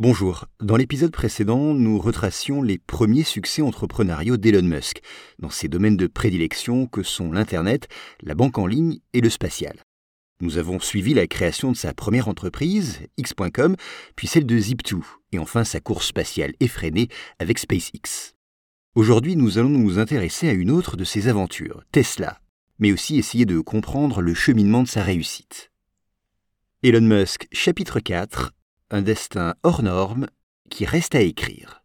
Bonjour, 0.00 0.46
dans 0.58 0.74
l'épisode 0.74 1.12
précédent, 1.12 1.72
nous 1.72 2.00
retracions 2.00 2.62
les 2.62 2.78
premiers 2.78 3.22
succès 3.22 3.62
entrepreneuriaux 3.62 4.36
d'Elon 4.36 4.66
Musk, 4.66 5.00
dans 5.38 5.50
ses 5.50 5.68
domaines 5.68 5.96
de 5.96 6.08
prédilection 6.08 6.88
que 6.88 7.04
sont 7.04 7.30
l'Internet, 7.30 7.86
la 8.20 8.34
banque 8.34 8.58
en 8.58 8.66
ligne 8.66 8.98
et 9.12 9.20
le 9.20 9.30
spatial. 9.30 9.84
Nous 10.40 10.58
avons 10.58 10.80
suivi 10.80 11.14
la 11.14 11.28
création 11.28 11.70
de 11.70 11.76
sa 11.76 11.94
première 11.94 12.26
entreprise, 12.26 13.02
X.com, 13.18 13.76
puis 14.16 14.26
celle 14.26 14.46
de 14.46 14.58
Zip2, 14.58 15.00
et 15.30 15.38
enfin 15.38 15.62
sa 15.62 15.78
course 15.78 16.08
spatiale 16.08 16.54
effrénée 16.58 17.06
avec 17.38 17.60
SpaceX. 17.60 18.34
Aujourd'hui, 18.96 19.36
nous 19.36 19.58
allons 19.58 19.68
nous 19.68 20.00
intéresser 20.00 20.48
à 20.48 20.54
une 20.54 20.72
autre 20.72 20.96
de 20.96 21.04
ses 21.04 21.28
aventures, 21.28 21.84
Tesla, 21.92 22.40
mais 22.80 22.90
aussi 22.90 23.16
essayer 23.16 23.46
de 23.46 23.60
comprendre 23.60 24.22
le 24.22 24.34
cheminement 24.34 24.82
de 24.82 24.88
sa 24.88 25.04
réussite. 25.04 25.70
Elon 26.82 27.00
Musk, 27.00 27.46
chapitre 27.52 28.00
4 28.00 28.50
un 28.90 29.02
destin 29.02 29.54
hors 29.62 29.82
norme 29.82 30.26
qui 30.70 30.84
reste 30.84 31.14
à 31.14 31.20
écrire. 31.20 31.84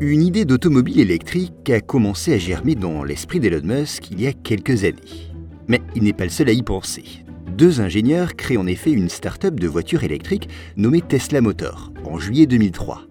Une 0.00 0.22
idée 0.22 0.46
d'automobile 0.46 0.98
électrique 0.98 1.68
a 1.68 1.82
commencé 1.82 2.32
à 2.32 2.38
germer 2.38 2.74
dans 2.74 3.04
l'esprit 3.04 3.38
d'Elon 3.38 3.60
Musk 3.62 4.10
il 4.10 4.22
y 4.22 4.26
a 4.26 4.32
quelques 4.32 4.84
années. 4.84 5.30
Mais 5.68 5.82
il 5.94 6.04
n'est 6.04 6.14
pas 6.14 6.24
le 6.24 6.30
seul 6.30 6.48
à 6.48 6.52
y 6.52 6.62
penser. 6.62 7.04
Deux 7.48 7.82
ingénieurs 7.82 8.34
créent 8.34 8.56
en 8.56 8.66
effet 8.66 8.92
une 8.92 9.10
start-up 9.10 9.60
de 9.60 9.68
voitures 9.68 10.02
électriques 10.02 10.48
nommée 10.78 11.02
Tesla 11.02 11.42
Motor 11.42 11.92
en 12.04 12.18
juillet 12.18 12.46
2003. 12.46 13.09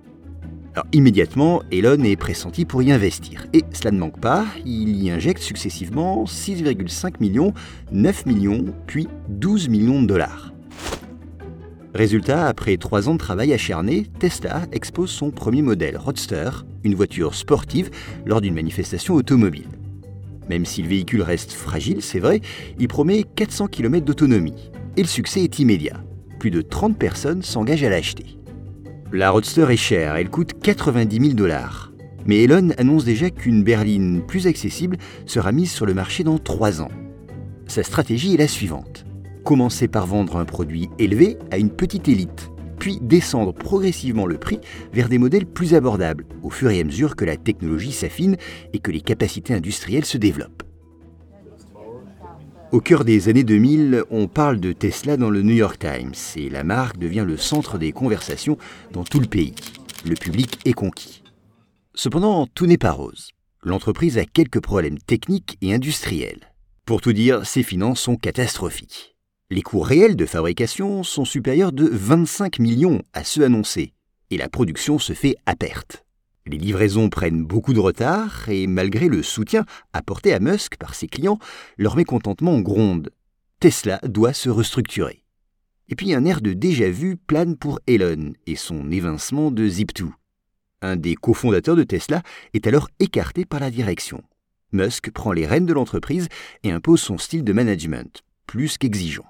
Alors 0.76 0.86
immédiatement, 0.94 1.64
Elon 1.72 2.04
est 2.04 2.16
pressenti 2.16 2.66
pour 2.66 2.84
y 2.84 2.92
investir. 2.92 3.46
Et 3.54 3.64
cela 3.74 3.92
ne 3.92 4.00
manque 4.00 4.20
pas, 4.20 4.46
il 4.66 5.02
y 5.02 5.10
injecte 5.10 5.42
successivement 5.42 6.26
6,5 6.26 7.16
millions, 7.20 7.54
9 7.92 8.26
millions, 8.26 8.66
puis 8.86 9.08
12 9.30 9.70
millions 9.70 10.02
de 10.02 10.08
dollars. 10.08 10.54
Résultat, 11.96 12.48
après 12.48 12.78
trois 12.78 13.10
ans 13.10 13.14
de 13.14 13.20
travail 13.20 13.52
acharné, 13.52 14.06
Tesla 14.20 14.62
expose 14.72 15.10
son 15.10 15.32
premier 15.32 15.64
modèle 15.64 15.98
Roadster, 15.98 16.50
une 16.84 16.94
voiture 16.94 17.34
sportive, 17.34 17.90
lors 18.26 18.42
d'une 18.42 18.54
manifestation 18.54 19.16
automobile. 19.16 19.68
Même 20.50 20.66
si 20.66 20.84
le 20.84 20.90
véhicule 20.90 21.24
reste 21.24 21.52
fragile, 21.52 22.02
c'est 22.02 22.20
vrai, 22.20 22.42
il 22.80 22.88
promet 22.88 23.24
400 23.24 23.68
km 23.68 24.06
d'autonomie. 24.06 24.72
Et 24.98 25.02
le 25.02 25.08
succès 25.08 25.44
est 25.44 25.60
immédiat. 25.60 26.04
Plus 26.40 26.52
de 26.52 26.62
30 26.62 26.98
personnes 26.98 27.42
s'engagent 27.42 27.84
à 27.84 27.90
l'acheter. 27.90 28.39
La 29.12 29.32
Roadster 29.32 29.66
est 29.72 29.78
chère, 29.78 30.16
elle 30.18 30.30
coûte 30.30 30.54
90 30.62 31.20
000 31.20 31.34
dollars. 31.34 31.92
Mais 32.28 32.44
Elon 32.44 32.70
annonce 32.78 33.06
déjà 33.06 33.32
qu'une 33.32 33.64
berline 33.64 34.22
plus 34.22 34.46
accessible 34.46 34.98
sera 35.26 35.52
mise 35.52 35.72
sur 35.72 35.88
le 35.88 35.96
marché 35.96 36.24
dans 36.24 36.38
3 36.38 36.84
ans. 36.84 36.92
Sa 37.66 37.82
stratégie 37.82 38.36
est 38.36 38.38
la 38.38 38.48
suivante. 38.48 39.06
Commencer 39.44 39.88
par 39.88 40.06
vendre 40.06 40.38
un 40.38 40.46
produit 40.46 40.90
élevé 41.00 41.40
à 41.50 41.58
une 41.58 41.72
petite 41.72 42.08
élite, 42.08 42.52
puis 42.78 43.00
descendre 43.02 43.52
progressivement 43.52 44.28
le 44.28 44.38
prix 44.38 44.60
vers 44.94 45.10
des 45.10 45.18
modèles 45.18 45.48
plus 45.48 45.74
abordables, 45.74 46.26
au 46.44 46.52
fur 46.52 46.70
et 46.70 46.80
à 46.80 46.84
mesure 46.84 47.16
que 47.16 47.26
la 47.26 47.36
technologie 47.36 47.94
s'affine 47.94 48.38
et 48.74 48.80
que 48.80 48.92
les 48.92 49.02
capacités 49.02 49.56
industrielles 49.56 50.06
se 50.06 50.20
développent. 50.20 50.69
Au 52.72 52.82
cœur 52.82 53.04
des 53.04 53.30
années 53.30 53.44
2000, 53.44 54.04
on 54.12 54.28
parle 54.28 54.60
de 54.60 54.74
Tesla 54.74 55.18
dans 55.18 55.32
le 55.32 55.42
New 55.42 55.56
York 55.56 55.80
Times 55.80 56.14
et 56.36 56.52
la 56.52 56.64
marque 56.64 57.00
devient 57.00 57.26
le 57.26 57.36
centre 57.36 57.80
des 57.80 57.92
conversations 57.92 58.60
dans 58.92 59.04
tout 59.04 59.20
le 59.20 59.26
pays. 59.26 59.56
Le 60.06 60.14
public 60.14 60.60
est 60.66 60.74
conquis. 60.74 61.24
Cependant, 61.96 62.46
tout 62.46 62.68
n'est 62.68 62.78
pas 62.78 62.92
rose. 62.92 63.32
L'entreprise 63.64 64.20
a 64.20 64.26
quelques 64.26 64.62
problèmes 64.62 65.00
techniques 65.00 65.58
et 65.64 65.74
industriels. 65.74 66.54
Pour 66.86 67.02
tout 67.02 67.12
dire, 67.12 67.44
ses 67.44 67.64
finances 67.64 68.02
sont 68.02 68.18
catastrophiques. 68.18 69.16
Les 69.50 69.64
coûts 69.64 69.80
réels 69.80 70.16
de 70.16 70.28
fabrication 70.28 71.02
sont 71.02 71.26
supérieurs 71.26 71.72
de 71.72 71.90
25 71.92 72.60
millions 72.60 73.02
à 73.14 73.24
ceux 73.24 73.46
annoncés, 73.46 73.94
et 74.30 74.38
la 74.38 74.48
production 74.48 75.00
se 75.00 75.14
fait 75.14 75.36
à 75.48 75.56
perte. 75.56 76.06
Les 76.50 76.58
livraisons 76.58 77.10
prennent 77.10 77.44
beaucoup 77.44 77.74
de 77.74 77.80
retard 77.80 78.50
et 78.50 78.66
malgré 78.66 79.08
le 79.08 79.22
soutien 79.22 79.66
apporté 79.94 80.34
à 80.34 80.40
Musk 80.40 80.78
par 80.78 80.96
ses 80.96 81.08
clients, 81.08 81.38
leur 81.78 81.96
mécontentement 81.96 82.60
gronde. 82.60 83.12
Tesla 83.60 84.00
doit 84.04 84.34
se 84.34 84.50
restructurer. 84.50 85.24
Et 85.90 85.96
puis 85.96 86.12
un 86.16 86.26
air 86.26 86.42
de 86.42 86.54
déjà-vu 86.54 87.18
plane 87.18 87.56
pour 87.56 87.80
Elon 87.86 88.34
et 88.48 88.56
son 88.56 88.90
évincement 88.90 89.52
de 89.52 89.70
Zip2. 89.70 90.10
Un 90.82 90.96
des 90.96 91.14
cofondateurs 91.14 91.76
de 91.76 91.84
Tesla 91.84 92.24
est 92.56 92.66
alors 92.66 92.90
écarté 93.00 93.46
par 93.46 93.60
la 93.60 93.70
direction. 93.70 94.24
Musk 94.72 95.12
prend 95.12 95.34
les 95.34 95.46
rênes 95.46 95.68
de 95.68 95.74
l'entreprise 95.74 96.30
et 96.64 96.72
impose 96.72 97.02
son 97.02 97.20
style 97.20 97.44
de 97.44 97.54
management, 97.54 98.24
plus 98.48 98.80
qu'exigeant. 98.80 99.28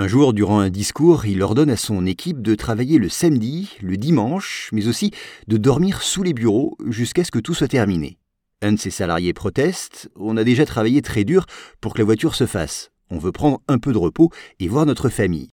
Un 0.00 0.08
jour, 0.08 0.32
durant 0.32 0.60
un 0.60 0.70
discours, 0.70 1.26
il 1.26 1.42
ordonne 1.42 1.68
à 1.68 1.76
son 1.76 2.06
équipe 2.06 2.40
de 2.40 2.54
travailler 2.54 2.96
le 2.96 3.10
samedi, 3.10 3.76
le 3.82 3.98
dimanche, 3.98 4.70
mais 4.72 4.88
aussi 4.88 5.10
de 5.46 5.58
dormir 5.58 6.00
sous 6.00 6.22
les 6.22 6.32
bureaux 6.32 6.74
jusqu'à 6.86 7.22
ce 7.22 7.30
que 7.30 7.38
tout 7.38 7.52
soit 7.52 7.68
terminé. 7.68 8.16
Un 8.62 8.72
de 8.72 8.78
ses 8.78 8.88
salariés 8.88 9.34
proteste 9.34 10.08
On 10.16 10.38
a 10.38 10.42
déjà 10.42 10.64
travaillé 10.64 11.02
très 11.02 11.24
dur 11.24 11.44
pour 11.82 11.92
que 11.92 11.98
la 11.98 12.06
voiture 12.06 12.34
se 12.34 12.46
fasse. 12.46 12.90
On 13.10 13.18
veut 13.18 13.30
prendre 13.30 13.60
un 13.68 13.76
peu 13.76 13.92
de 13.92 13.98
repos 13.98 14.30
et 14.58 14.68
voir 14.68 14.86
notre 14.86 15.10
famille. 15.10 15.50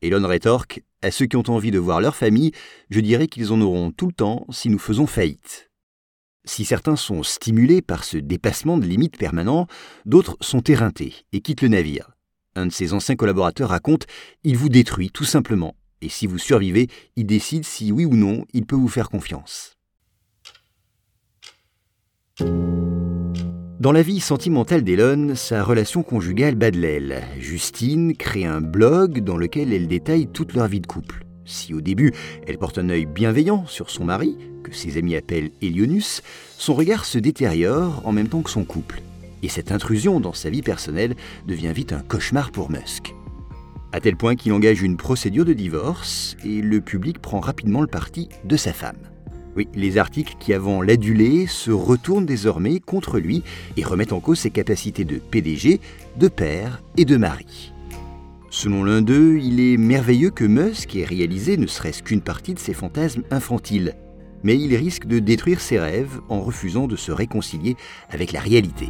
Elon 0.00 0.26
rétorque 0.26 0.82
À 1.02 1.10
ceux 1.10 1.26
qui 1.26 1.36
ont 1.36 1.50
envie 1.50 1.70
de 1.70 1.78
voir 1.78 2.00
leur 2.00 2.16
famille, 2.16 2.52
je 2.88 3.00
dirais 3.00 3.26
qu'ils 3.26 3.52
en 3.52 3.60
auront 3.60 3.90
tout 3.90 4.06
le 4.06 4.14
temps 4.14 4.46
si 4.48 4.70
nous 4.70 4.78
faisons 4.78 5.06
faillite. 5.06 5.68
Si 6.46 6.64
certains 6.64 6.96
sont 6.96 7.22
stimulés 7.22 7.82
par 7.82 8.04
ce 8.04 8.16
dépassement 8.16 8.78
de 8.78 8.86
limites 8.86 9.18
permanent, 9.18 9.66
d'autres 10.06 10.38
sont 10.40 10.62
éreintés 10.62 11.26
et 11.34 11.42
quittent 11.42 11.60
le 11.60 11.68
navire. 11.68 12.13
Un 12.56 12.66
de 12.66 12.72
ses 12.72 12.92
anciens 12.92 13.16
collaborateurs 13.16 13.70
raconte 13.70 14.06
Il 14.44 14.56
vous 14.56 14.68
détruit 14.68 15.10
tout 15.10 15.24
simplement, 15.24 15.74
et 16.00 16.08
si 16.08 16.26
vous 16.26 16.38
survivez, 16.38 16.88
il 17.16 17.26
décide 17.26 17.64
si 17.64 17.90
oui 17.90 18.04
ou 18.04 18.14
non 18.14 18.44
il 18.52 18.64
peut 18.64 18.76
vous 18.76 18.88
faire 18.88 19.10
confiance. 19.10 19.76
Dans 23.80 23.92
la 23.92 24.02
vie 24.02 24.20
sentimentale 24.20 24.82
d'Elon, 24.82 25.34
sa 25.34 25.64
relation 25.64 26.02
conjugale 26.02 26.54
bat 26.54 26.70
de 26.70 26.78
l'aile. 26.78 27.22
Justine 27.38 28.16
crée 28.16 28.44
un 28.44 28.60
blog 28.60 29.20
dans 29.20 29.36
lequel 29.36 29.72
elle 29.72 29.88
détaille 29.88 30.28
toute 30.28 30.54
leur 30.54 30.68
vie 30.68 30.80
de 30.80 30.86
couple. 30.86 31.26
Si 31.44 31.74
au 31.74 31.80
début 31.80 32.12
elle 32.46 32.58
porte 32.58 32.78
un 32.78 32.88
œil 32.88 33.04
bienveillant 33.04 33.66
sur 33.66 33.90
son 33.90 34.04
mari, 34.04 34.38
que 34.62 34.72
ses 34.72 34.96
amis 34.96 35.16
appellent 35.16 35.50
Elionus, 35.60 36.22
son 36.56 36.74
regard 36.74 37.04
se 37.04 37.18
détériore 37.18 38.00
en 38.04 38.12
même 38.12 38.28
temps 38.28 38.42
que 38.42 38.50
son 38.50 38.64
couple 38.64 39.02
et 39.44 39.48
cette 39.48 39.72
intrusion 39.72 40.20
dans 40.20 40.32
sa 40.32 40.50
vie 40.50 40.62
personnelle 40.62 41.14
devient 41.46 41.72
vite 41.74 41.92
un 41.92 42.00
cauchemar 42.00 42.50
pour 42.50 42.70
Musk. 42.70 43.14
À 43.92 44.00
tel 44.00 44.16
point 44.16 44.34
qu'il 44.34 44.52
engage 44.52 44.82
une 44.82 44.96
procédure 44.96 45.44
de 45.44 45.52
divorce 45.52 46.36
et 46.44 46.62
le 46.62 46.80
public 46.80 47.20
prend 47.20 47.40
rapidement 47.40 47.80
le 47.80 47.86
parti 47.86 48.28
de 48.44 48.56
sa 48.56 48.72
femme. 48.72 48.98
Oui, 49.56 49.68
les 49.74 49.98
articles 49.98 50.34
qui 50.40 50.52
avant 50.52 50.82
l'adulaient 50.82 51.46
se 51.46 51.70
retournent 51.70 52.26
désormais 52.26 52.80
contre 52.80 53.20
lui 53.20 53.44
et 53.76 53.84
remettent 53.84 54.12
en 54.12 54.18
cause 54.18 54.40
ses 54.40 54.50
capacités 54.50 55.04
de 55.04 55.18
PDG, 55.18 55.80
de 56.18 56.28
père 56.28 56.82
et 56.96 57.04
de 57.04 57.16
mari. 57.16 57.72
Selon 58.50 58.82
l'un 58.82 59.02
d'eux, 59.02 59.38
il 59.40 59.60
est 59.60 59.76
merveilleux 59.76 60.30
que 60.30 60.44
Musk 60.44 60.96
ait 60.96 61.04
réalisé 61.04 61.56
ne 61.56 61.66
serait-ce 61.66 62.02
qu'une 62.02 62.20
partie 62.20 62.54
de 62.54 62.58
ses 62.58 62.74
fantasmes 62.74 63.22
infantiles, 63.30 63.94
mais 64.42 64.58
il 64.58 64.74
risque 64.74 65.06
de 65.06 65.18
détruire 65.18 65.60
ses 65.60 65.78
rêves 65.78 66.20
en 66.28 66.40
refusant 66.40 66.88
de 66.88 66.96
se 66.96 67.12
réconcilier 67.12 67.76
avec 68.10 68.32
la 68.32 68.40
réalité. 68.40 68.88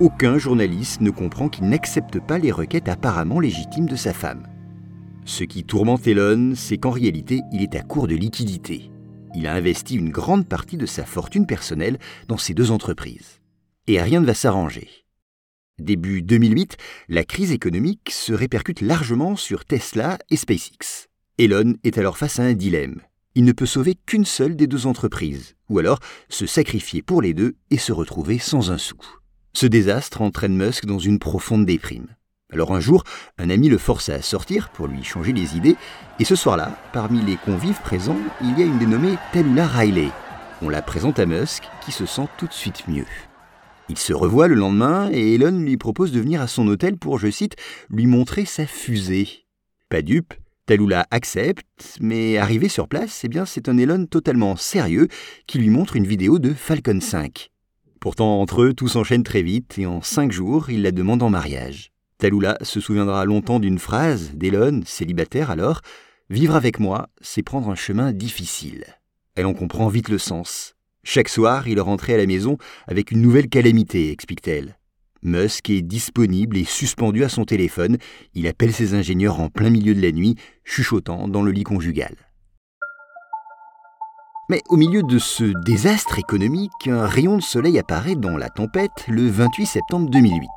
Aucun 0.00 0.38
journaliste 0.38 1.02
ne 1.02 1.10
comprend 1.10 1.50
qu'il 1.50 1.68
n'accepte 1.68 2.20
pas 2.20 2.38
les 2.38 2.52
requêtes 2.52 2.88
apparemment 2.88 3.38
légitimes 3.38 3.84
de 3.84 3.96
sa 3.96 4.14
femme. 4.14 4.48
Ce 5.26 5.44
qui 5.44 5.62
tourmente 5.62 6.06
Elon, 6.06 6.54
c'est 6.56 6.78
qu'en 6.78 6.88
réalité, 6.88 7.42
il 7.52 7.62
est 7.62 7.76
à 7.76 7.82
court 7.82 8.08
de 8.08 8.14
liquidités. 8.14 8.90
Il 9.34 9.46
a 9.46 9.52
investi 9.52 9.96
une 9.96 10.08
grande 10.08 10.48
partie 10.48 10.78
de 10.78 10.86
sa 10.86 11.04
fortune 11.04 11.46
personnelle 11.46 11.98
dans 12.28 12.38
ces 12.38 12.54
deux 12.54 12.70
entreprises. 12.70 13.42
Et 13.88 14.00
rien 14.00 14.20
ne 14.20 14.26
va 14.26 14.32
s'arranger. 14.32 14.88
Début 15.78 16.22
2008, 16.22 16.78
la 17.10 17.24
crise 17.24 17.52
économique 17.52 18.08
se 18.10 18.32
répercute 18.32 18.80
largement 18.80 19.36
sur 19.36 19.66
Tesla 19.66 20.16
et 20.30 20.36
SpaceX. 20.36 21.08
Elon 21.36 21.74
est 21.84 21.98
alors 21.98 22.16
face 22.16 22.38
à 22.38 22.44
un 22.44 22.54
dilemme. 22.54 23.02
Il 23.34 23.44
ne 23.44 23.52
peut 23.52 23.66
sauver 23.66 23.96
qu'une 24.06 24.24
seule 24.24 24.56
des 24.56 24.66
deux 24.66 24.86
entreprises, 24.86 25.56
ou 25.68 25.78
alors 25.78 25.98
se 26.30 26.46
sacrifier 26.46 27.02
pour 27.02 27.20
les 27.20 27.34
deux 27.34 27.56
et 27.70 27.78
se 27.78 27.92
retrouver 27.92 28.38
sans 28.38 28.70
un 28.70 28.78
sou. 28.78 28.96
Ce 29.52 29.66
désastre 29.66 30.22
entraîne 30.22 30.56
Musk 30.56 30.86
dans 30.86 30.98
une 30.98 31.18
profonde 31.18 31.66
déprime. 31.66 32.06
Alors 32.52 32.72
un 32.72 32.80
jour, 32.80 33.04
un 33.38 33.50
ami 33.50 33.68
le 33.68 33.78
force 33.78 34.08
à 34.08 34.22
sortir 34.22 34.70
pour 34.70 34.86
lui 34.86 35.04
changer 35.04 35.32
les 35.32 35.56
idées, 35.56 35.76
et 36.18 36.24
ce 36.24 36.36
soir-là, 36.36 36.76
parmi 36.92 37.20
les 37.22 37.36
convives 37.36 37.80
présents, 37.80 38.18
il 38.40 38.58
y 38.58 38.62
a 38.62 38.66
une 38.66 38.78
dénommée 38.78 39.16
Talula 39.32 39.66
Riley. 39.66 40.08
On 40.62 40.68
la 40.68 40.82
présente 40.82 41.18
à 41.18 41.26
Musk, 41.26 41.64
qui 41.84 41.92
se 41.92 42.06
sent 42.06 42.26
tout 42.38 42.46
de 42.46 42.52
suite 42.52 42.86
mieux. 42.88 43.06
Il 43.88 43.98
se 43.98 44.12
revoit 44.12 44.46
le 44.46 44.54
lendemain 44.54 45.10
et 45.12 45.34
Elon 45.34 45.58
lui 45.58 45.76
propose 45.76 46.12
de 46.12 46.20
venir 46.20 46.40
à 46.40 46.46
son 46.46 46.66
hôtel 46.68 46.96
pour, 46.96 47.18
je 47.18 47.30
cite, 47.30 47.56
lui 47.88 48.06
montrer 48.06 48.44
sa 48.44 48.66
fusée. 48.66 49.46
Pas 49.88 50.02
dupe, 50.02 50.34
Talula 50.66 51.06
accepte, 51.10 51.96
mais 52.00 52.38
arrivé 52.38 52.68
sur 52.68 52.86
place, 52.86 53.22
eh 53.24 53.28
bien 53.28 53.44
c'est 53.44 53.68
un 53.68 53.78
Elon 53.78 54.06
totalement 54.06 54.54
sérieux 54.54 55.08
qui 55.48 55.58
lui 55.58 55.70
montre 55.70 55.96
une 55.96 56.06
vidéo 56.06 56.38
de 56.38 56.54
Falcon 56.54 57.00
5. 57.00 57.50
Pourtant, 58.00 58.40
entre 58.40 58.62
eux, 58.62 58.72
tout 58.72 58.88
s'enchaîne 58.88 59.22
très 59.22 59.42
vite 59.42 59.78
et 59.78 59.84
en 59.84 60.00
cinq 60.00 60.32
jours, 60.32 60.70
il 60.70 60.80
la 60.80 60.90
demande 60.90 61.22
en 61.22 61.28
mariage. 61.28 61.92
Talula 62.16 62.56
se 62.62 62.80
souviendra 62.80 63.26
longtemps 63.26 63.60
d'une 63.60 63.78
phrase 63.78 64.32
d'Elon, 64.34 64.80
célibataire 64.86 65.50
alors 65.50 65.82
Vivre 66.30 66.54
avec 66.54 66.80
moi, 66.80 67.08
c'est 67.20 67.42
prendre 67.42 67.68
un 67.68 67.74
chemin 67.74 68.12
difficile. 68.12 68.84
Elle 69.34 69.46
en 69.46 69.52
comprend 69.52 69.88
vite 69.88 70.08
le 70.08 70.16
sens. 70.16 70.76
Chaque 71.02 71.28
soir, 71.28 71.68
il 71.68 71.80
rentrait 71.80 72.14
à 72.14 72.18
la 72.18 72.26
maison 72.26 72.56
avec 72.86 73.10
une 73.10 73.20
nouvelle 73.20 73.48
calamité, 73.48 74.10
explique-t-elle. 74.10 74.78
Musk 75.22 75.68
est 75.68 75.82
disponible 75.82 76.56
et 76.56 76.64
suspendu 76.64 77.24
à 77.24 77.28
son 77.28 77.44
téléphone. 77.44 77.98
Il 78.32 78.46
appelle 78.46 78.72
ses 78.72 78.94
ingénieurs 78.94 79.40
en 79.40 79.50
plein 79.50 79.68
milieu 79.68 79.94
de 79.94 80.00
la 80.00 80.12
nuit, 80.12 80.36
chuchotant 80.64 81.28
dans 81.28 81.42
le 81.42 81.52
lit 81.52 81.64
conjugal. 81.64 82.14
Mais 84.50 84.64
au 84.68 84.76
milieu 84.76 85.04
de 85.04 85.20
ce 85.20 85.44
désastre 85.64 86.18
économique, 86.18 86.88
un 86.88 87.06
rayon 87.06 87.36
de 87.36 87.40
soleil 87.40 87.78
apparaît 87.78 88.16
dans 88.16 88.36
la 88.36 88.48
tempête 88.48 89.06
le 89.06 89.28
28 89.28 89.64
septembre 89.64 90.10
2008. 90.10 90.48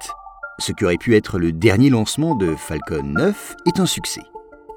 Ce 0.57 0.71
qui 0.71 0.83
aurait 0.83 0.97
pu 0.97 1.15
être 1.15 1.37
le 1.37 1.51
dernier 1.51 1.91
lancement 1.91 2.33
de 2.33 2.55
Falcon 2.55 3.03
9 3.03 3.55
est 3.67 3.79
un 3.79 3.85
succès. 3.85 4.23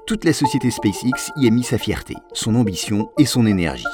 Toute 0.05 0.23
la 0.23 0.33
société 0.33 0.69
SpaceX 0.69 1.31
y 1.35 1.47
a 1.47 1.49
mis 1.49 1.63
sa 1.63 1.79
fierté, 1.79 2.13
son 2.31 2.53
ambition 2.53 3.09
et 3.17 3.25
son 3.25 3.47
énergie. 3.47 3.85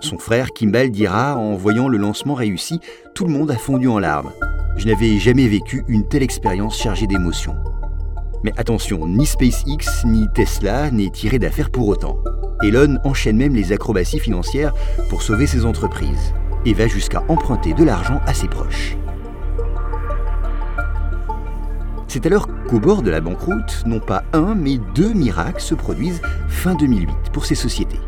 Son 0.00 0.18
frère 0.18 0.52
Kimball 0.52 0.90
dira 0.90 1.38
en 1.38 1.54
voyant 1.54 1.88
le 1.88 1.96
lancement 1.96 2.34
réussi, 2.34 2.80
tout 3.14 3.24
le 3.24 3.32
monde 3.32 3.50
a 3.50 3.56
fondu 3.56 3.88
en 3.88 3.98
larmes. 3.98 4.32
Je 4.76 4.88
n'avais 4.88 5.16
jamais 5.16 5.48
vécu 5.48 5.84
une 5.88 6.06
telle 6.06 6.22
expérience 6.22 6.76
chargée 6.76 7.06
d'émotions. 7.06 7.56
Mais 8.44 8.52
attention, 8.56 9.06
ni 9.06 9.26
SpaceX 9.26 10.04
ni 10.04 10.26
Tesla 10.34 10.90
n'est 10.90 11.10
tiré 11.10 11.38
d'affaire 11.38 11.70
pour 11.70 11.88
autant. 11.88 12.18
Elon 12.62 12.98
enchaîne 13.04 13.36
même 13.36 13.54
les 13.54 13.72
acrobaties 13.72 14.20
financières 14.20 14.72
pour 15.08 15.22
sauver 15.22 15.46
ses 15.46 15.64
entreprises 15.64 16.34
et 16.64 16.74
va 16.74 16.86
jusqu'à 16.86 17.22
emprunter 17.28 17.74
de 17.74 17.84
l'argent 17.84 18.20
à 18.26 18.34
ses 18.34 18.48
proches. 18.48 18.96
C'est 22.06 22.26
alors 22.26 22.48
qu'au 22.68 22.80
bord 22.80 23.02
de 23.02 23.10
la 23.10 23.20
banqueroute, 23.20 23.82
non 23.86 24.00
pas 24.00 24.24
un, 24.32 24.54
mais 24.54 24.78
deux 24.94 25.12
miracles 25.12 25.60
se 25.60 25.74
produisent 25.74 26.22
fin 26.48 26.74
2008 26.74 27.08
pour 27.32 27.44
ces 27.44 27.54
sociétés. 27.54 28.00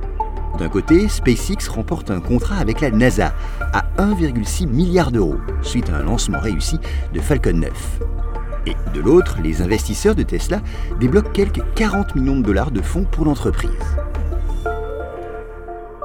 D'un 0.58 0.68
côté, 0.68 1.08
SpaceX 1.08 1.68
remporte 1.68 2.10
un 2.10 2.20
contrat 2.20 2.56
avec 2.56 2.80
la 2.80 2.90
NASA 2.90 3.34
à 3.72 3.84
1,6 3.98 4.66
milliard 4.66 5.10
d'euros 5.10 5.38
suite 5.62 5.90
à 5.90 5.96
un 5.96 6.02
lancement 6.02 6.40
réussi 6.40 6.78
de 7.12 7.20
Falcon 7.20 7.52
9. 7.54 8.00
Et 8.66 8.74
de 8.94 9.00
l'autre, 9.00 9.38
les 9.42 9.62
investisseurs 9.62 10.14
de 10.14 10.22
Tesla 10.22 10.60
débloquent 10.98 11.32
quelques 11.32 11.62
40 11.74 12.14
millions 12.14 12.38
de 12.38 12.44
dollars 12.44 12.70
de 12.70 12.82
fonds 12.82 13.04
pour 13.04 13.24
l'entreprise. 13.24 13.70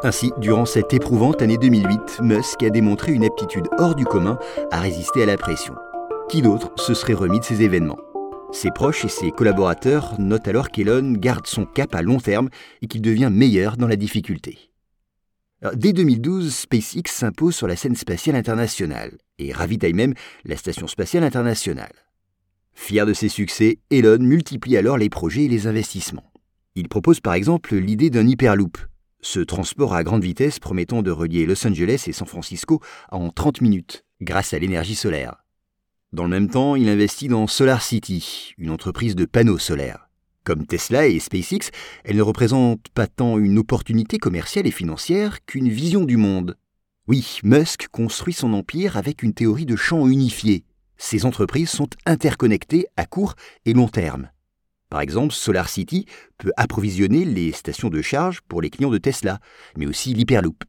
Ainsi, 0.04 0.32
durant 0.38 0.66
cette 0.66 0.94
éprouvante 0.94 1.42
année 1.42 1.58
2008, 1.58 2.22
Musk 2.22 2.64
a 2.64 2.70
démontré 2.70 3.12
une 3.12 3.26
aptitude 3.26 3.68
hors 3.80 3.96
du 3.96 4.06
commun 4.06 4.38
à 4.72 4.80
résister 4.80 5.24
à 5.24 5.26
la 5.26 5.38
pression. 5.38 5.74
Qui 6.30 6.42
d'autre 6.42 6.72
se 6.78 6.94
serait 6.94 7.14
remis 7.14 7.40
de 7.40 7.46
ces 7.46 7.62
événements? 7.62 7.98
Ses 8.52 8.72
proches 8.72 9.04
et 9.04 9.10
ses 9.10 9.32
collaborateurs 9.32 10.14
notent 10.20 10.48
alors 10.48 10.70
qu'Elon 10.70 11.14
garde 11.14 11.48
son 11.48 11.66
cap 11.66 11.94
à 11.96 12.02
long 12.02 12.20
terme 12.20 12.50
et 12.82 12.88
qu'il 12.88 13.02
devient 13.02 13.30
meilleur 13.32 13.78
dans 13.78 13.88
la 13.88 13.96
difficulté. 13.96 14.72
dès 15.74 15.92
2012, 15.92 16.54
SpaceX 16.54 17.12
s'impose 17.12 17.56
sur 17.56 17.68
la 17.68 17.76
scène 17.76 17.96
spatiale 17.96 18.36
internationale 18.36 19.18
et 19.40 19.52
ravitaille 19.52 19.94
même 19.94 20.14
la 20.46 20.56
Station 20.56 20.88
spatiale 20.88 21.24
internationale. 21.24 22.05
Fier 22.76 23.06
de 23.06 23.14
ses 23.14 23.30
succès, 23.30 23.80
Elon 23.90 24.20
multiplie 24.20 24.78
alors 24.78 24.98
les 24.98 25.10
projets 25.10 25.46
et 25.46 25.50
les 25.50 25.66
investissements. 25.66 26.32
Il 26.76 26.88
propose 26.88 27.20
par 27.20 27.34
exemple 27.34 27.76
l'idée 27.76 28.10
d'un 28.10 28.28
Hyperloop, 28.28 28.78
ce 29.22 29.40
transport 29.40 29.96
à 29.96 30.04
grande 30.04 30.24
vitesse 30.24 30.60
promettant 30.60 31.02
de 31.02 31.10
relier 31.10 31.48
Los 31.48 31.66
Angeles 31.66 32.04
et 32.06 32.12
San 32.12 32.28
Francisco 32.28 32.80
en 33.12 33.32
30 33.32 33.62
minutes, 33.62 34.06
grâce 34.22 34.54
à 34.54 34.60
l'énergie 34.60 34.94
solaire. 34.94 35.38
Dans 36.14 36.24
le 36.24 36.30
même 36.30 36.50
temps, 36.50 36.76
il 36.76 36.88
investit 36.90 37.28
dans 37.28 37.48
SolarCity, 37.48 38.54
une 38.60 38.70
entreprise 38.70 39.16
de 39.16 39.26
panneaux 39.26 39.58
solaires. 39.58 40.10
Comme 40.44 40.68
Tesla 40.68 41.08
et 41.08 41.20
SpaceX, 41.20 41.72
elle 42.04 42.18
ne 42.18 42.22
représente 42.22 42.88
pas 42.90 43.08
tant 43.08 43.40
une 43.40 43.58
opportunité 43.58 44.20
commerciale 44.20 44.68
et 44.68 44.72
financière 44.72 45.44
qu'une 45.46 45.70
vision 45.70 46.04
du 46.04 46.18
monde. 46.18 46.56
Oui, 47.08 47.40
Musk 47.44 47.88
construit 47.88 48.34
son 48.34 48.54
empire 48.54 48.96
avec 48.96 49.24
une 49.24 49.34
théorie 49.34 49.66
de 49.66 49.76
champ 49.76 50.08
unifié. 50.08 50.66
Ces 50.98 51.26
entreprises 51.26 51.70
sont 51.70 51.90
interconnectées 52.06 52.88
à 52.98 53.06
court 53.06 53.36
et 53.66 53.74
long 53.74 53.88
terme. 53.88 54.30
Par 54.90 55.02
exemple, 55.02 55.34
SolarCity 55.34 56.06
peut 56.38 56.52
approvisionner 56.58 57.26
les 57.26 57.52
stations 57.52 57.90
de 57.90 58.02
charge 58.02 58.42
pour 58.42 58.62
les 58.62 58.70
clients 58.70 58.92
de 58.92 58.98
Tesla, 58.98 59.40
mais 59.78 59.88
aussi 59.88 60.14
l'Hyperloop. 60.14 60.64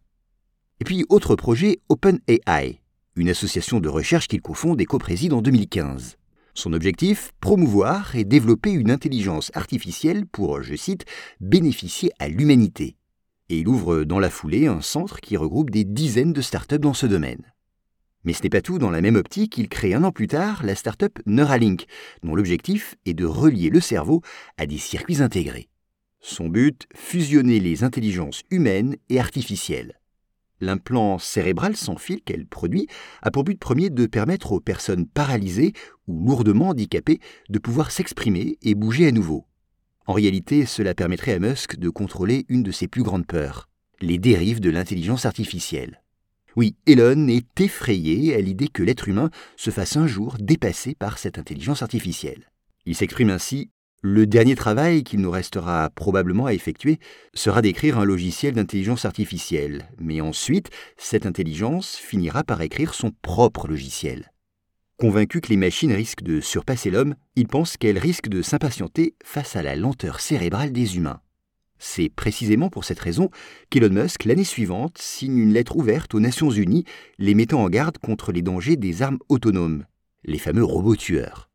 Et 0.81 0.85
puis, 0.85 1.05
autre 1.09 1.37
projet, 1.37 1.79
OpenAI, 1.89 2.81
une 3.15 3.29
association 3.29 3.81
de 3.81 3.89
recherche 3.89 4.29
qu'il 4.29 4.43
cofonde 4.43 4.81
et 4.81 4.85
co-préside 4.85 5.33
en 5.33 5.43
2015. 5.43 6.17
Son 6.55 6.73
objectif 6.73 7.33
Promouvoir 7.41 8.17
et 8.17 8.25
développer 8.25 8.73
une 8.73 8.91
intelligence 8.91 9.51
artificielle 9.55 10.27
pour, 10.27 10.63
je 10.63 10.75
cite, 10.75 11.05
bénéficier 11.41 12.11
à 12.19 12.29
l'humanité. 12.29 12.97
Et 13.49 13.59
il 13.59 13.69
ouvre 13.69 14.05
dans 14.05 14.19
la 14.19 14.31
foulée 14.31 14.67
un 14.67 14.81
centre 14.81 15.21
qui 15.21 15.37
regroupe 15.37 15.71
des 15.71 15.85
dizaines 15.85 16.33
de 16.33 16.41
startups 16.41 16.79
dans 16.79 16.95
ce 16.95 17.07
domaine. 17.07 17.43
Mais 18.27 18.33
ce 18.33 18.43
n'est 18.43 18.51
pas 18.51 18.61
tout, 18.61 18.79
dans 18.79 18.91
la 18.91 19.01
même 19.01 19.15
optique, 19.15 19.57
il 19.57 19.69
crée 19.69 19.95
un 19.95 20.03
an 20.03 20.11
plus 20.11 20.27
tard 20.27 20.65
la 20.65 20.75
startup 20.75 21.21
Neuralink, 21.27 21.87
dont 22.25 22.35
l'objectif 22.35 22.97
est 23.07 23.15
de 23.15 23.25
relier 23.25 23.71
le 23.71 23.81
cerveau 23.81 24.21
à 24.59 24.67
des 24.67 24.79
circuits 24.79 25.23
intégrés. 25.23 25.69
Son 26.21 26.49
but, 26.49 26.89
fusionner 26.93 27.61
les 27.61 27.85
intelligences 27.85 28.43
humaines 28.51 28.97
et 29.09 29.21
artificielles. 29.21 30.01
L'implant 30.61 31.19
cérébral 31.19 31.77
sans 31.77 31.97
fil 31.99 32.21
qu'elle 32.23 32.47
produit 32.47 32.89
a 33.23 33.31
pour 33.31 33.45
but 33.45 33.61
premier 33.61 33.91
de 33.91 34.07
permettre 34.07 34.51
aux 34.51 34.61
personnes 34.61 35.07
paralysées 35.07 35.73
ou 36.09 36.27
lourdement 36.27 36.71
handicapées 36.71 37.21
de 37.49 37.59
pouvoir 37.61 37.93
s'exprimer 37.93 38.59
et 38.63 38.75
bouger 38.75 39.07
à 39.07 39.13
nouveau. 39.13 39.47
En 40.07 40.15
réalité, 40.15 40.67
cela 40.67 40.95
permettrait 40.95 41.35
à 41.35 41.39
Musk 41.39 41.77
de 41.77 41.91
contrôler 41.91 42.45
une 42.49 42.65
de 42.65 42.73
ses 42.73 42.89
plus 42.89 43.05
grandes 43.05 43.27
peurs, 43.27 43.69
les 44.01 44.19
dérives 44.19 44.61
de 44.61 44.71
l'intelligence 44.71 45.27
artificielle. 45.27 46.03
Oui, 46.57 46.75
Elon 46.87 47.29
est 47.29 47.61
effrayé 47.61 48.35
à 48.35 48.41
l'idée 48.41 48.69
que 48.69 48.83
l'être 48.83 49.09
humain 49.09 49.31
se 49.57 49.71
fasse 49.71 49.97
un 49.97 50.07
jour 50.07 50.37
dépasser 50.41 50.95
par 50.95 51.19
cette 51.19 51.39
intelligence 51.39 51.83
artificielle. 51.83 52.51
Il 52.87 52.97
s'exprime 52.97 53.31
ainsi 53.31 53.71
le 54.03 54.27
dernier 54.27 54.55
travail 54.55 55.03
qu'il 55.03 55.21
nous 55.21 55.31
restera 55.31 55.91
probablement 55.91 56.47
à 56.47 56.53
effectuer 56.53 56.99
sera 57.35 57.61
d'écrire 57.61 57.99
un 57.99 58.05
logiciel 58.05 58.55
d'intelligence 58.55 59.05
artificielle, 59.05 59.89
mais 59.99 60.21
ensuite, 60.21 60.71
cette 60.97 61.27
intelligence 61.27 61.97
finira 61.97 62.45
par 62.45 62.61
écrire 62.61 62.95
son 62.95 63.11
propre 63.23 63.67
logiciel. 63.67 64.33
Convaincu 64.99 65.41
que 65.41 65.49
les 65.49 65.57
machines 65.57 65.93
risquent 65.93 66.23
de 66.23 66.41
surpasser 66.41 66.91
l'homme, 66.91 67.17
il 67.35 67.49
pense 67.49 67.77
qu'elles 67.77 67.99
risquent 67.99 68.29
de 68.29 68.43
s'impatienter 68.43 69.15
face 69.25 69.57
à 69.57 69.63
la 69.63 69.77
lenteur 69.77 70.21
cérébrale 70.21 70.73
des 70.73 70.97
humains. 70.97 71.21
C'est 71.79 72.09
précisément 72.09 72.71
pour 72.71 72.85
cette 72.85 72.99
raison 72.99 73.31
qu'Elon 73.71 73.91
Musk, 73.91 74.25
l'année 74.25 74.45
suivante, 74.45 74.99
signe 74.99 75.39
une 75.39 75.53
lettre 75.53 75.77
ouverte 75.77 76.15
aux 76.15 76.21
Nations 76.21 76.51
Unies 76.51 76.85
les 77.19 77.35
mettant 77.35 77.63
en 77.63 77.69
garde 77.69 77.99
contre 77.99 78.33
les 78.33 78.43
dangers 78.43 78.77
des 78.77 79.03
armes 79.03 79.19
autonomes, 79.29 79.85
les 80.25 80.39
fameux 80.39 80.65
robots 80.65 80.97
tueurs. 80.97 81.51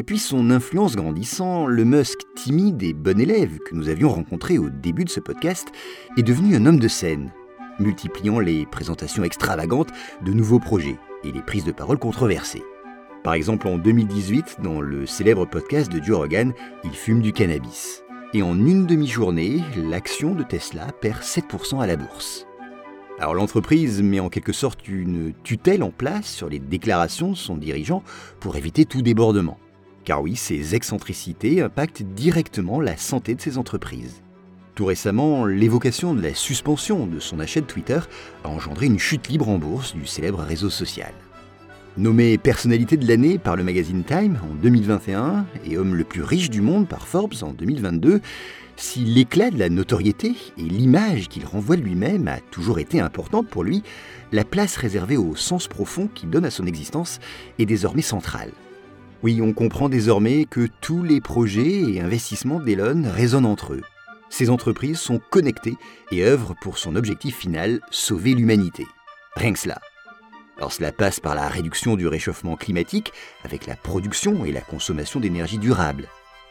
Et 0.00 0.04
puis 0.04 0.18
son 0.18 0.50
influence 0.50 0.94
grandissant, 0.94 1.66
le 1.66 1.84
Musk 1.84 2.18
timide 2.36 2.82
et 2.84 2.92
bon 2.92 3.18
élève 3.18 3.58
que 3.58 3.74
nous 3.74 3.88
avions 3.88 4.10
rencontré 4.10 4.56
au 4.56 4.70
début 4.70 5.04
de 5.04 5.10
ce 5.10 5.18
podcast 5.18 5.68
est 6.16 6.22
devenu 6.22 6.54
un 6.54 6.66
homme 6.66 6.78
de 6.78 6.86
scène, 6.86 7.32
multipliant 7.80 8.38
les 8.38 8.64
présentations 8.66 9.24
extravagantes 9.24 9.90
de 10.24 10.32
nouveaux 10.32 10.60
projets 10.60 10.98
et 11.24 11.32
les 11.32 11.42
prises 11.42 11.64
de 11.64 11.72
parole 11.72 11.98
controversées. 11.98 12.62
Par 13.24 13.34
exemple, 13.34 13.66
en 13.66 13.78
2018, 13.78 14.58
dans 14.62 14.80
le 14.80 15.04
célèbre 15.04 15.46
podcast 15.46 15.90
de 15.90 16.02
Joe 16.02 16.18
Rogan, 16.18 16.52
il 16.84 16.92
fume 16.92 17.20
du 17.20 17.32
cannabis. 17.32 18.04
Et 18.34 18.42
en 18.42 18.58
une 18.66 18.84
demi-journée, 18.84 19.62
l'action 19.74 20.34
de 20.34 20.42
Tesla 20.42 20.88
perd 21.00 21.22
7% 21.22 21.80
à 21.80 21.86
la 21.86 21.96
bourse. 21.96 22.46
Alors 23.18 23.32
l'entreprise 23.32 24.02
met 24.02 24.20
en 24.20 24.28
quelque 24.28 24.52
sorte 24.52 24.86
une 24.86 25.32
tutelle 25.44 25.82
en 25.82 25.90
place 25.90 26.26
sur 26.26 26.50
les 26.50 26.58
déclarations 26.58 27.30
de 27.30 27.36
son 27.36 27.56
dirigeant 27.56 28.02
pour 28.38 28.56
éviter 28.56 28.84
tout 28.84 29.00
débordement. 29.00 29.58
Car 30.04 30.20
oui, 30.20 30.36
ces 30.36 30.74
excentricités 30.74 31.62
impactent 31.62 32.02
directement 32.02 32.82
la 32.82 32.98
santé 32.98 33.34
de 33.34 33.40
ces 33.40 33.56
entreprises. 33.56 34.22
Tout 34.74 34.84
récemment, 34.84 35.46
l'évocation 35.46 36.14
de 36.14 36.20
la 36.20 36.34
suspension 36.34 37.06
de 37.06 37.20
son 37.20 37.40
achat 37.40 37.62
de 37.62 37.66
Twitter 37.66 38.00
a 38.44 38.48
engendré 38.50 38.86
une 38.86 38.98
chute 38.98 39.28
libre 39.28 39.48
en 39.48 39.56
bourse 39.56 39.94
du 39.94 40.04
célèbre 40.04 40.40
réseau 40.40 40.68
social. 40.68 41.14
Nommé 41.98 42.38
personnalité 42.38 42.96
de 42.96 43.08
l'année 43.08 43.38
par 43.38 43.56
le 43.56 43.64
magazine 43.64 44.04
Time 44.04 44.38
en 44.48 44.54
2021 44.62 45.44
et 45.64 45.76
homme 45.76 45.96
le 45.96 46.04
plus 46.04 46.22
riche 46.22 46.48
du 46.48 46.60
monde 46.60 46.86
par 46.86 47.08
Forbes 47.08 47.34
en 47.42 47.52
2022, 47.52 48.20
si 48.76 49.00
l'éclat 49.00 49.50
de 49.50 49.58
la 49.58 49.68
notoriété 49.68 50.36
et 50.58 50.62
l'image 50.62 51.28
qu'il 51.28 51.44
renvoie 51.44 51.74
lui-même 51.74 52.28
a 52.28 52.38
toujours 52.52 52.78
été 52.78 53.00
importante 53.00 53.48
pour 53.48 53.64
lui, 53.64 53.82
la 54.30 54.44
place 54.44 54.76
réservée 54.76 55.16
au 55.16 55.34
sens 55.34 55.66
profond 55.66 56.08
qu'il 56.14 56.30
donne 56.30 56.44
à 56.44 56.52
son 56.52 56.66
existence 56.66 57.18
est 57.58 57.66
désormais 57.66 58.02
centrale. 58.02 58.52
Oui, 59.24 59.40
on 59.42 59.52
comprend 59.52 59.88
désormais 59.88 60.44
que 60.44 60.68
tous 60.80 61.02
les 61.02 61.20
projets 61.20 61.82
et 61.82 62.00
investissements 62.00 62.60
d'Elon 62.60 63.02
résonnent 63.12 63.44
entre 63.44 63.72
eux. 63.72 63.82
Ces 64.30 64.50
entreprises 64.50 65.00
sont 65.00 65.20
connectées 65.30 65.76
et 66.12 66.22
œuvrent 66.22 66.54
pour 66.62 66.78
son 66.78 66.94
objectif 66.94 67.36
final, 67.36 67.80
sauver 67.90 68.34
l'humanité. 68.34 68.86
Rien 69.34 69.52
que 69.52 69.58
cela. 69.58 69.80
Alors 70.58 70.72
cela 70.72 70.90
passe 70.90 71.20
par 71.20 71.36
la 71.36 71.48
réduction 71.48 71.94
du 71.94 72.08
réchauffement 72.08 72.56
climatique 72.56 73.12
avec 73.44 73.66
la 73.66 73.76
production 73.76 74.44
et 74.44 74.50
la 74.50 74.60
consommation 74.60 75.20
d'énergie 75.20 75.58
durable, 75.58 76.08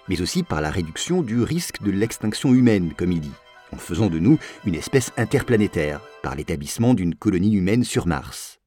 mais 0.07 0.21
aussi 0.21 0.43
par 0.43 0.61
la 0.61 0.71
réduction 0.71 1.21
du 1.21 1.41
risque 1.41 1.83
de 1.83 1.91
l'extinction 1.91 2.53
humaine, 2.53 2.93
comme 2.97 3.11
il 3.11 3.19
dit, 3.19 3.33
en 3.73 3.77
faisant 3.77 4.09
de 4.09 4.19
nous 4.19 4.39
une 4.65 4.75
espèce 4.75 5.11
interplanétaire 5.17 5.99
par 6.23 6.35
l'établissement 6.35 6.93
d'une 6.93 7.15
colonie 7.15 7.53
humaine 7.53 7.83
sur 7.83 8.07
Mars. 8.07 8.59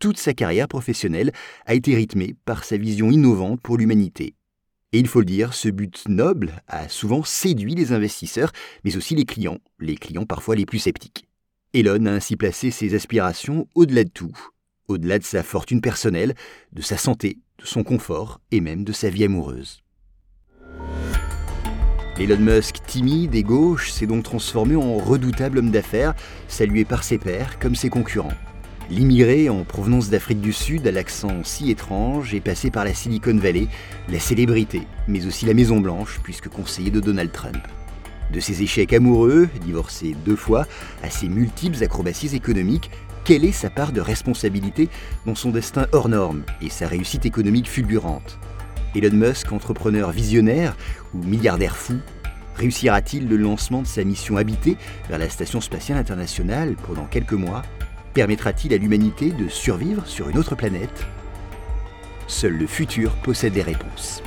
Toute 0.00 0.18
sa 0.18 0.34
carrière 0.34 0.66
professionnelle 0.66 1.32
a 1.66 1.74
été 1.74 1.94
rythmée 1.94 2.34
par 2.44 2.64
sa 2.64 2.76
vision 2.76 3.12
innovante 3.12 3.60
pour 3.60 3.78
l'humanité. 3.78 4.34
Et 4.92 4.98
il 4.98 5.06
faut 5.06 5.20
le 5.20 5.26
dire, 5.26 5.54
ce 5.54 5.68
but 5.68 6.08
noble 6.08 6.62
a 6.66 6.88
souvent 6.88 7.22
séduit 7.22 7.74
les 7.74 7.92
investisseurs, 7.92 8.52
mais 8.84 8.96
aussi 8.96 9.14
les 9.14 9.26
clients, 9.26 9.58
les 9.78 9.96
clients 9.96 10.24
parfois 10.24 10.56
les 10.56 10.66
plus 10.66 10.78
sceptiques. 10.78 11.28
Elon 11.74 12.06
a 12.06 12.12
ainsi 12.12 12.36
placé 12.36 12.70
ses 12.70 12.94
aspirations 12.94 13.68
au-delà 13.74 14.04
de 14.04 14.08
tout, 14.08 14.32
au-delà 14.88 15.18
de 15.18 15.24
sa 15.24 15.42
fortune 15.42 15.80
personnelle, 15.80 16.34
de 16.72 16.82
sa 16.82 16.96
santé, 16.96 17.38
de 17.58 17.66
son 17.66 17.84
confort 17.84 18.40
et 18.50 18.60
même 18.60 18.84
de 18.84 18.92
sa 18.92 19.10
vie 19.10 19.24
amoureuse. 19.24 19.82
Elon 22.18 22.40
Musk, 22.40 22.78
timide 22.84 23.36
et 23.36 23.44
gauche, 23.44 23.92
s'est 23.92 24.08
donc 24.08 24.24
transformé 24.24 24.74
en 24.74 24.96
redoutable 24.96 25.58
homme 25.58 25.70
d'affaires, 25.70 26.14
salué 26.48 26.84
par 26.84 27.04
ses 27.04 27.18
pairs 27.18 27.60
comme 27.60 27.76
ses 27.76 27.90
concurrents. 27.90 28.32
L'immigré 28.90 29.48
en 29.48 29.64
provenance 29.64 30.08
d'Afrique 30.08 30.40
du 30.40 30.52
Sud 30.52 30.86
à 30.86 30.90
l'accent 30.90 31.44
si 31.44 31.70
étrange 31.70 32.34
est 32.34 32.40
passé 32.40 32.70
par 32.70 32.84
la 32.84 32.94
Silicon 32.94 33.36
Valley, 33.36 33.68
la 34.08 34.18
célébrité, 34.18 34.82
mais 35.06 35.26
aussi 35.26 35.46
la 35.46 35.54
Maison 35.54 35.78
Blanche, 35.78 36.18
puisque 36.24 36.48
conseiller 36.48 36.90
de 36.90 36.98
Donald 36.98 37.30
Trump. 37.30 37.58
De 38.32 38.40
ses 38.40 38.62
échecs 38.62 38.92
amoureux, 38.92 39.48
divorcé 39.64 40.16
deux 40.24 40.36
fois, 40.36 40.66
à 41.02 41.10
ses 41.10 41.28
multiples 41.28 41.82
acrobaties 41.84 42.34
économiques, 42.34 42.90
quelle 43.28 43.44
est 43.44 43.52
sa 43.52 43.68
part 43.68 43.92
de 43.92 44.00
responsabilité 44.00 44.88
dans 45.26 45.34
son 45.34 45.50
destin 45.50 45.86
hors 45.92 46.08
norme 46.08 46.44
et 46.62 46.70
sa 46.70 46.88
réussite 46.88 47.26
économique 47.26 47.68
fulgurante? 47.68 48.38
Elon 48.96 49.14
Musk, 49.14 49.52
entrepreneur 49.52 50.10
visionnaire 50.12 50.74
ou 51.12 51.18
milliardaire 51.18 51.76
fou, 51.76 51.98
réussira-t-il 52.56 53.28
le 53.28 53.36
lancement 53.36 53.82
de 53.82 53.86
sa 53.86 54.02
mission 54.02 54.38
habitée 54.38 54.78
vers 55.10 55.18
la 55.18 55.28
Station 55.28 55.60
spatiale 55.60 55.98
internationale 55.98 56.74
pendant 56.86 57.04
quelques 57.04 57.34
mois? 57.34 57.60
Permettra-t-il 58.14 58.72
à 58.72 58.78
l'humanité 58.78 59.30
de 59.30 59.46
survivre 59.48 60.06
sur 60.06 60.30
une 60.30 60.38
autre 60.38 60.54
planète? 60.54 61.06
Seul 62.28 62.56
le 62.56 62.66
futur 62.66 63.14
possède 63.16 63.52
des 63.52 63.60
réponses. 63.60 64.22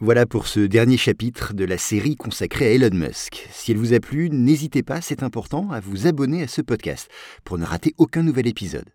Voilà 0.00 0.26
pour 0.26 0.46
ce 0.46 0.60
dernier 0.60 0.96
chapitre 0.96 1.54
de 1.54 1.64
la 1.64 1.76
série 1.76 2.14
consacrée 2.14 2.68
à 2.68 2.70
Elon 2.70 2.96
Musk. 2.96 3.48
Si 3.50 3.72
elle 3.72 3.78
vous 3.78 3.94
a 3.94 3.98
plu, 3.98 4.30
n'hésitez 4.30 4.84
pas, 4.84 5.00
c'est 5.00 5.24
important, 5.24 5.72
à 5.72 5.80
vous 5.80 6.06
abonner 6.06 6.44
à 6.44 6.46
ce 6.46 6.62
podcast 6.62 7.10
pour 7.42 7.58
ne 7.58 7.64
rater 7.64 7.94
aucun 7.98 8.22
nouvel 8.22 8.46
épisode. 8.46 8.88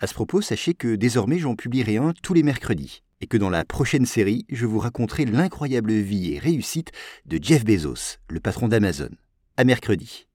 À 0.00 0.06
ce 0.06 0.12
propos, 0.12 0.42
sachez 0.42 0.74
que 0.74 0.96
désormais 0.96 1.38
j'en 1.38 1.56
publierai 1.56 1.96
un 1.96 2.12
tous 2.22 2.34
les 2.34 2.42
mercredis 2.42 3.02
et 3.22 3.26
que 3.26 3.38
dans 3.38 3.48
la 3.48 3.64
prochaine 3.64 4.04
série, 4.04 4.44
je 4.50 4.66
vous 4.66 4.80
raconterai 4.80 5.24
l'incroyable 5.24 5.92
vie 5.92 6.34
et 6.34 6.38
réussite 6.38 6.92
de 7.24 7.38
Jeff 7.42 7.64
Bezos, 7.64 8.18
le 8.28 8.40
patron 8.40 8.68
d'Amazon. 8.68 9.10
À 9.56 9.64
mercredi. 9.64 10.26